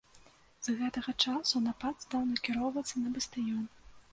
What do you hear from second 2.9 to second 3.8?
на бастыён.